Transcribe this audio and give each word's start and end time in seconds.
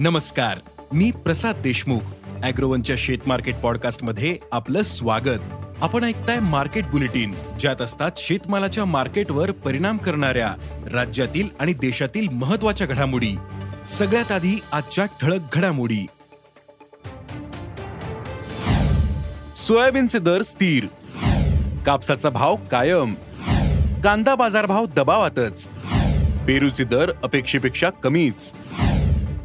नमस्कार 0.00 0.58
मी 0.92 1.10
प्रसाद 1.10 1.56
देशमुख 1.56 2.00
अॅग्रोवनच्या 2.44 2.96
शेत 2.98 3.18
मार्केट 3.26 3.56
पॉडकास्टमध्ये 3.56 4.38
आपलं 4.52 4.82
स्वागत. 4.82 5.40
आपण 5.82 6.04
ऐकताय 6.04 6.38
मार्केट 6.38 6.86
बुलेटिन 6.86 7.34
ज्यात 7.60 7.82
असतात 7.82 8.10
शेतमालाच्या 8.16 8.84
मार्केटवर 8.84 9.50
परिणाम 9.50 9.96
करणाऱ्या 9.96 10.54
राज्यातील 10.92 11.48
आणि 11.60 11.72
देशातील 11.72 12.28
महत्त्वाच्या 12.28 12.86
घडामोडी. 12.86 13.36
सगळ्यात 13.86 14.32
आधी 14.32 14.60
आजच्या 14.72 15.04
ठळक 15.04 15.40
घडामोडी. 15.52 16.06
सोयाबीनचे 19.56 20.18
दर 20.18 20.42
स्थिर. 20.42 20.86
कापसाचा 21.86 22.30
भाव 22.30 22.56
कायम. 22.56 23.14
कांदा 24.04 24.34
बाजारभाव 24.34 24.86
दबावातच. 24.86 25.70
पेरूचे 26.46 26.84
दर 26.84 27.10
अपेक्षेपेक्षा 27.24 27.90
कमीच. 27.90 28.52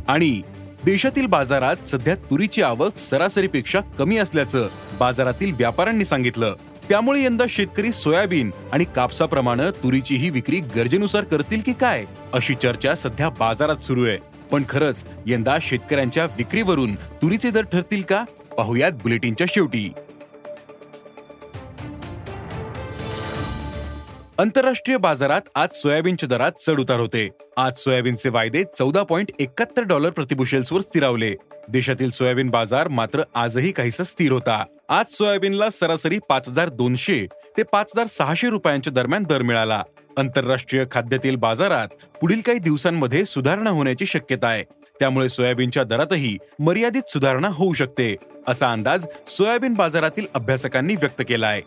आणि 0.08 0.42
देशातील 0.86 1.26
बाजारात 1.26 1.88
सध्या 1.88 2.16
तुरीची 2.16 2.62
आवक 2.62 2.98
सरासरीपेक्षा 2.98 3.80
कमी 3.80 4.18
असल्याचं 4.18 4.70
बाजारातील 5.00 5.52
व्यापाऱ्यांनी 5.54 6.06
सांगितलं. 6.06 6.56
त्यामुळे 6.90 7.24
यंदा 7.24 7.46
शेतकरी 7.50 7.92
सोयाबीन 7.92 8.52
आणि 8.72 8.86
कापसाप्रमाणे 8.96 9.72
तुरीचीही 9.84 10.30
विक्री 10.30 10.60
गरजेनुसार 10.60 11.24
करतील 11.24 11.62
की 11.66 11.74
काय 11.74 12.06
अशी 12.34 12.56
चर्चा 12.56 12.96
सध्या 12.96 13.30
बाजारात 13.30 13.78
सुरू 13.78 14.06
आहे. 14.06 14.18
पण 14.52 14.64
खरंच 14.70 15.06
यंदा 15.26 15.58
शेतकऱ्यांच्या 15.62 16.26
विक्रीवरून 16.26 16.96
तुरीचे 16.96 17.50
दर 17.50 17.62
ठरतील 17.62 18.02
का? 18.02 18.24
पाहुयात 18.58 18.92
बुलेटिनच्या 18.92 19.48
शेवटी. 19.50 19.94
आंतरराष्ट्रीय 24.40 24.98
बाजारात 24.98 25.42
आज 25.56 25.74
सोयाबीनच्या 25.74 26.28
दरात 26.30 26.52
चढ 26.60 26.80
उतार 26.80 27.00
होते. 27.00 27.30
आज 27.58 27.78
सोयाबीनचे 27.78 28.30
वायदे 28.30 28.64
चौदा 28.78 29.04
पॉईंट 29.04 29.32
एकाहत्तर 29.40 29.82
डॉलर 29.82 30.10
प्रतिबुशेल्सवर 30.10 30.82
स्थिरावले. 30.82 31.34
देशातील 31.70 32.10
सोयाबीन 32.10 32.50
बाजार 32.50 32.88
मात्र 32.88 33.22
आजही 33.36 33.72
काहीसा 33.72 34.04
स्थिर 34.04 34.32
होता. 34.32 34.64
आज 34.90 35.14
सोयाबीनला 35.16 35.70
सरासरी 35.70 36.20
पाच 36.30 36.50
हजार 36.50 36.70
दोनशे 36.70 37.26
ते 37.58 37.64
पाच 37.64 37.92
हजार 37.96 38.08
सहाशे 38.08 38.50
रुपयांच्या 38.50 38.94
दरम्यान 38.94 39.24
दर 39.24 39.42
मिळाला. 39.42 39.82
आंतरराष्ट्रीय 40.18 40.86
खाद्यतेल 40.92 41.36
बाजारात 41.36 41.88
पुढील 42.22 42.42
काही 42.42 42.60
दिवसांमध्ये 42.60 43.26
सुधारणा 43.26 43.70
होण्याची 43.70 44.06
शक्यता 44.06 44.48
आहे. 44.48 44.64
त्यामुळे 45.00 45.30
सोयाबीनच्या 45.30 45.84
दरातही 45.84 46.38
मर्यादित 46.60 47.10
सुधारणा 47.10 47.48
होऊ 47.48 47.74
शकते 47.74 48.16
असा 48.48 48.72
अंदाज 48.72 49.06
सोयाबीन 49.28 49.74
बाजारातील 49.74 50.26
अभ्यासकांनी 50.34 50.96
व्यक्त 50.96 51.22
केला 51.30 51.48
आहे 51.48 51.62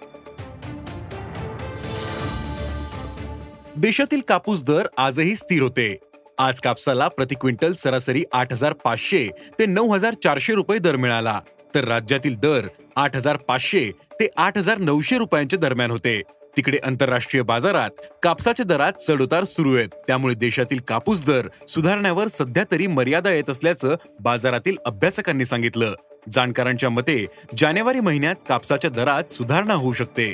देशातील 3.81 4.21
कापूस 4.29 4.62
दर 4.65 4.87
आजही 4.98 5.34
स्थिर 5.37 5.62
होते. 5.62 5.97
आज 6.39 6.61
कापसाला 6.61 7.09
प्रति 7.09 7.34
क्विंटल 7.34 7.73
सरासरी 7.73 8.23
आठ 8.33 8.53
हजार 8.53 8.73
पाचशे 8.73 9.29
ते 9.59 9.67
नऊ 9.67 9.93
हजार 9.93 10.15
चारशे 10.15 10.55
रुपये 10.55 10.78
दर 10.78 10.97
मिळाला. 10.97 11.41
तर 11.75 11.84
राज्यातील 11.84 12.34
दर 12.37 12.67
आठ 12.97 13.17
हजार 13.17 13.37
पाचशे 13.37 13.91
ते 14.21 14.28
आठ 14.37 14.59
हजार 14.59 14.78
नऊशे 14.78 15.19
रुपयांच्या 15.19 15.59
दरम्यान 15.59 15.91
होते. 15.91 16.21
तिकडे 16.56 16.78
आंतरराष्ट्रीय 16.84 17.43
बाजारात 17.43 17.91
कापसाच्या 18.22 18.65
दरात 18.67 18.93
चढउतार 18.93 19.44
सुरू 19.44 19.77
आहेत. 19.77 19.88
त्यामुळे 20.06 20.34
देशातील 20.34 20.81
कापूस 20.88 21.25
दर 21.27 21.49
सुधारण्यावर 21.69 22.28
सध्या 22.28 22.65
तरी 22.71 22.87
मर्यादा 22.87 23.31
येत 23.31 23.50
असल्याचं 23.50 23.94
बाजारातील 24.21 24.77
अभ्यासकांनी 24.87 25.44
सांगितलं. 25.44 25.94
जाणकारांच्या 26.33 26.91
मते 26.91 27.25
जानेवारी 27.59 28.00
महिन्यात 28.00 28.37
कापसाच्या 28.49 28.91
दरात 28.91 29.33
सुधारणा 29.33 29.75
होऊ 29.75 29.93
शकते. 29.93 30.33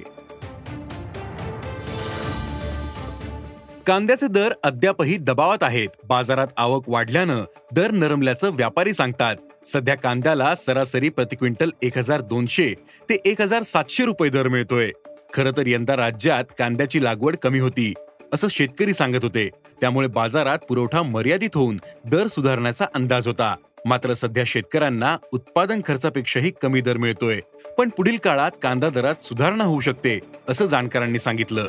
कांद्याचे 3.87 4.27
दर 4.27 4.53
अद्यापही 4.63 5.17
दबावात 5.17 5.63
आहेत. 5.63 5.89
बाजारात 6.09 6.47
आवक 6.57 6.89
वाढल्यानं 6.89 7.45
दर 7.73 7.91
नरमल्याचं 7.91 8.51
व्यापारी 8.51 8.95
सांगतात. 8.95 9.37
सध्या 9.67 9.95
कांद्याला 9.95 10.55
सरासरी 10.55 11.09
प्रति 11.09 11.37
क्विंटल 11.37 11.71
एक 11.83 11.99
हजार 11.99 12.21
दोनशे 12.21 12.73
ते 13.11 13.17
एक 13.25 13.41
हजार 13.41 13.63
सातशे 13.63 14.05
रुपये 14.05 14.31
दर 14.31 14.49
मिळतोय. 14.49 14.91
खरं 15.35 15.51
तर 15.57 15.67
यंदा 15.67 15.97
राज्यात 15.97 16.45
कांद्याची 16.59 17.03
लागवड 17.05 17.37
कमी 17.37 17.59
होती 17.59 17.93
असं 18.33 18.49
शेतकरी 18.51 18.95
सांगत 18.95 19.23
होते. 19.23 19.49
त्यामुळे 19.81 20.09
बाजारात 20.09 20.59
पुरवठा 20.59 21.03
मर्यादित 21.03 21.51
होऊन 21.55 21.77
दर 22.05 22.27
सुधारण्याचा 22.27 22.87
अंदाज 22.95 23.27
होता. 23.27 23.55
मात्र 23.87 24.15
सध्या 24.15 24.45
शेतकऱ्यांना 24.47 25.17
उत्पादन 25.33 25.81
खर्चापेक्षाही 25.87 26.53
कमी 26.63 26.81
दर 26.81 26.97
मिळतोय. 26.97 27.41
पण 27.79 27.89
पुढील 27.89 28.17
काळात 28.17 28.51
कांदा 28.63 28.89
दरात 28.89 29.25
सुधारणा 29.25 29.65
होऊ 29.65 29.81
शकते 29.81 30.19
असं 30.49 30.65
जाणकारांनी 30.65 31.19
सांगितलं. 31.19 31.67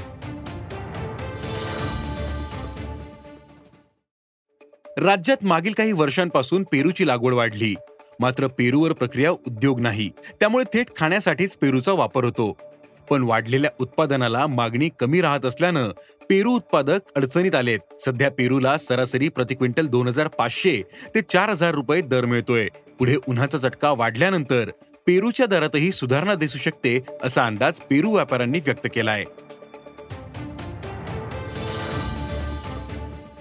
राज्यात 4.98 5.46
मागील 5.46 5.74
काही 5.74 5.92
वर्षांपासून 5.92 6.64
पेरूची 6.64 7.08
लागवड 7.08 7.34
वाढली. 7.34 7.76
मात्र 8.20 8.48
पेरूवर 8.48 8.94
प्रक्रिया 8.94 9.32
उद्योग 9.32 9.80
नाही. 9.80 10.10
त्यामुळे 10.40 10.66
थेट 10.74 10.88
खाण्यासाठीच 10.98 11.58
पेरूचा 11.58 11.92
वापर 11.92 12.24
होतो. 12.24 12.58
पण 13.10 13.24
वाढलेल्या 13.24 13.72
उत्पादनाला 13.80 14.48
मागणी 14.48 14.90
कमी 15.00 15.22
राहत 15.22 15.46
असल्यानं 15.46 15.90
पेरू 16.30 16.52
उत्पादक 16.52 17.00
अडचणीत 17.16 17.56
आलेत. 17.56 17.80
सध्या 18.06 18.32
पेरूला 18.32 18.78
सरासरी 18.78 19.30
प्रति 19.30 19.56
क्विंटल 19.56 19.88
दोन 19.88 20.08
हजार 20.08 20.28
पाचशे 20.28 20.82
ते 21.16 21.22
चार 21.22 21.50
हजार 21.50 21.74
रुपये 21.74 22.02
दर 22.02 22.26
मिळतोय. 22.26 22.68
पुढे 23.00 23.16
उन्हाचा 23.28 23.58
चटका 23.58 23.92
वाढल्यानंतर 23.92 24.70
पेरूच्या 25.08 25.46
दरातही 25.46 25.92
सुधारणा 25.92 26.36
दिसू 26.36 26.58
शकते 26.58 27.00
असा 27.24 27.46
अंदाज 27.46 27.74
पेरू 27.74 28.14
व्यापाऱ्यांनी 28.14 28.60
व्यक्त 28.60 28.88
केलाय. 28.96 29.24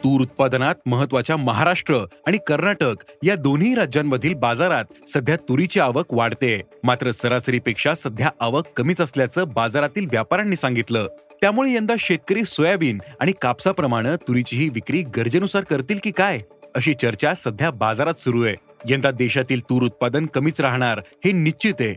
तूर 0.05 0.21
उत्पादनात 0.21 0.75
महत्त्वाच्या 0.87 1.37
महाराष्ट्र 1.37 1.97
आणि 2.27 2.39
कर्नाटक 2.47 2.95
या 3.23 3.35
दोन्ही 3.35 3.75
राज्यांमधील 3.75 4.35
बाजारात 4.35 4.85
सध्या 5.09 5.37
तुरीची 5.37 5.81
आवक 5.81 6.07
वाढते. 6.11 6.61
मात्र 6.85 7.11
सरासरीपेक्षा 7.11 7.95
सध्या 7.95 8.31
आवक 8.41 8.65
कमीच 8.77 9.01
असल्याचं 9.01 9.49
बाजारातील 9.49 10.07
व्यापाऱ्यांनी 10.11 10.57
सांगितलं. 10.57 11.07
त्यामुळे 11.41 11.75
यंदा 11.75 11.95
शेतकरी 11.99 12.45
सोयाबीन 12.45 12.99
आणि 13.21 13.33
कापसाप्रमाणे 13.43 14.17
तुरीचीही 14.29 14.69
विक्री 14.69 15.03
गरजेनुसार 15.03 15.63
करतील 15.63 15.99
की 16.03 16.11
काय? 16.11 16.39
अशी 16.77 16.95
चर्चा 16.95 17.35
सध्या 17.35 17.71
बाजारात 17.71 18.15
सुरू 18.15 18.45
आहे. 18.45 18.55
यंदा 18.89 19.11
देशातील 19.11 19.61
तूर 19.61 19.83
उत्पादन 19.83 20.27
कमीच 20.27 20.61
राहणार 20.61 21.01
हे 21.25 21.33
निश्चित 21.33 21.75
आहे. 21.81 21.95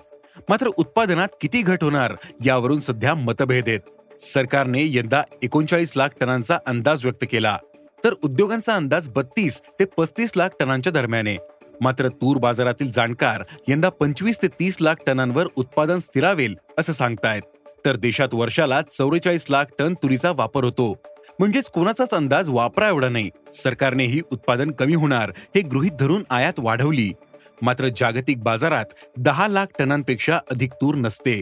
मात्र 0.50 0.68
उत्पादनात 0.68 1.28
किती 1.42 1.62
घट 1.62 1.84
होणार 1.84 2.14
यावरून 2.46 2.80
सध्या 2.80 3.16
मतभेद 3.16 3.64
आहेत. 3.68 3.80
सरकारने 4.22 4.84
यंदा 4.86 5.24
एकोणचाळीस 5.44 5.94
लाख 5.96 6.10
टनांचा 6.20 6.58
अंदाज 6.66 7.04
व्यक्त 7.04 7.26
केला. 7.32 7.58
तर 8.04 8.14
उद्योगांचा 8.24 8.76
अंदाज 8.76 9.10
बत्तीस 9.10 9.62
ते 9.80 9.86
पस्तीस 9.86 10.32
लाख 10.36 10.50
टनांच्या 10.60 10.92
दरम्यान 10.92 11.28
आहे. 11.28 11.38
मात्र 11.82 12.08
तूर 12.08 12.38
बाजारातील 12.38 12.92
जाणकार 12.92 13.44
यंदा 13.68 13.90
पंचवीस 13.90 14.42
ते 14.42 14.48
तीस 14.48 14.78
लाख 14.82 14.96
टनांवर 15.08 15.48
उत्पादन 15.56 16.00
स्थिरावेल 16.00 16.56
असं 16.78 16.94
सांगतायत. 16.94 17.42
तर 17.86 17.96
देशात 17.96 18.34
वर्षाला 18.34 18.82
चौवेचाळीस 18.82 19.46
लाख 19.50 19.66
टन 19.80 19.94
तुरीचा 19.94 20.32
वापर 20.32 20.64
होतो. 20.64 20.94
म्हणजेच 21.40 21.70
कोणाचाच 21.70 22.10
अंदाज 22.10 22.50
वापरा 22.50 22.88
एवढा 22.88 23.10
नाही. 23.10 23.30
सरकारनेही 23.54 24.22
उत्पादन 24.32 24.72
कमी 24.72 24.96
होणार 24.96 25.32
हे 25.56 25.62
गृहीत 25.62 25.92
धरून 26.00 26.24
आयात 26.30 26.54
वाढवली. 26.58 27.12
मात्र 27.62 27.88
जागतिक 27.98 28.44
बाजारात 28.44 28.86
दहा 29.18 29.48
लाख 29.48 29.66
टनांपेक्षा 29.80 30.40
अधिक 30.52 30.74
तूर 30.74 30.96
नसते. 30.96 31.42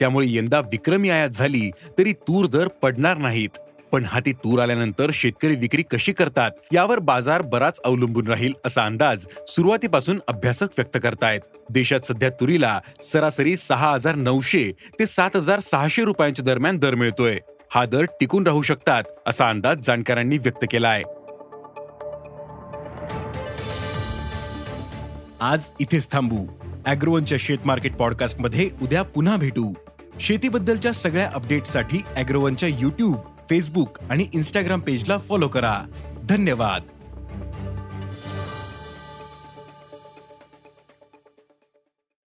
त्यामुळे 0.00 0.26
यंदा 0.30 0.60
विक्रमी 0.60 1.10
आयात 1.10 1.28
झाली 1.28 1.70
तरी 1.98 2.12
तूर 2.12 2.46
दर 2.46 2.68
पडणार 2.68 3.16
नाहीत. 3.16 3.58
पण 3.92 4.04
हाती 4.04 4.32
तूर 4.32 4.60
आल्यानंतर 4.60 5.10
शेतकरी 5.14 5.54
विक्री 5.56 5.82
कशी 5.90 6.12
करतात 6.12 6.50
यावर 6.72 6.98
बाजार 6.98 7.42
बराच 7.42 7.80
अवलंबून 7.84 8.26
राहील 8.26 8.52
असा 8.64 8.84
अंदाज 8.84 9.26
सुरुवातीपासून 9.48 10.20
अभ्यासक 10.28 10.78
व्यक्त 10.78 10.98
करतायत. 11.02 11.40
देशात 11.70 12.06
सध्या 12.06 12.30
तुरीला 12.30 12.78
सरासरी 13.02 13.56
सहा 13.56 13.92
हजार 13.92 14.14
नऊशे 14.14 14.70
ते 14.98 15.06
सात 15.06 15.36
हजार 15.36 15.60
सहाशे 15.60 16.04
रुपयांच्या 16.04 16.44
दरम्यान 16.44 16.78
दर 16.78 16.94
मिळतोय. 16.94 17.38
हा 17.70 17.84
दर 17.84 18.04
टिकून 18.20 18.46
राहू 18.46 18.62
शकतात 18.62 19.02
असा 19.26 19.48
अंदाज 19.50 19.86
जाणकारांनी 19.86 20.38
व्यक्त 20.38 20.64
केला 20.70 20.88
आहे 20.88 21.02
आज 25.40 25.70
इथेच 25.80 26.10
थांबू. 26.12 26.46
अॅग्रोवनच्या 26.86 27.38
शेत 27.40 27.66
मार्केट 27.66 27.96
पॉडकास्टमध्ये 27.96 28.70
उद्या 28.82 29.02
पुन्हा 29.04 29.36
भेटू. 29.36 29.72
शेतीबद्दलच्या 30.20 30.92
सगळ्या 30.92 31.30
अपडेटसाठी 31.34 31.98
अॅग्रोवनच्या 32.16 32.68
युट्यूब 32.68 33.16
फेसबुक 33.50 33.98
आणि 34.10 34.26
इंस्टाग्राम 34.34 34.80
पेजला 34.80 35.18
फॉलो 35.18 35.48
करा. 35.48 35.82
धन्यवाद. 36.24 36.82